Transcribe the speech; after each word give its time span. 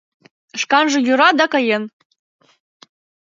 Шканже 0.61 0.99
йӧра, 1.07 1.29
да 1.39 1.45
каен. 1.51 1.83